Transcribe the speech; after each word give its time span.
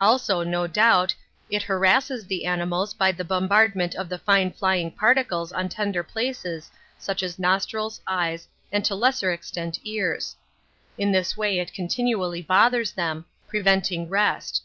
Also, 0.00 0.44
no 0.44 0.68
doubt, 0.68 1.12
it 1.50 1.60
harasses 1.64 2.24
the 2.24 2.46
animals 2.46 2.94
by 2.94 3.10
the 3.10 3.24
bombardment 3.24 3.96
of 3.96 4.08
the 4.08 4.18
fine 4.20 4.52
flying 4.52 4.92
particles 4.92 5.50
on 5.50 5.68
tender 5.68 6.04
places 6.04 6.70
such 6.98 7.20
as 7.20 7.36
nostrils, 7.36 8.00
eyes, 8.06 8.46
and 8.70 8.84
to 8.84 8.94
lesser 8.94 9.32
extent 9.32 9.80
ears. 9.82 10.36
In 10.98 11.10
this 11.10 11.36
way 11.36 11.58
it 11.58 11.72
continually 11.74 12.42
bothers 12.42 12.92
them, 12.92 13.24
preventing 13.48 14.08
rest. 14.08 14.62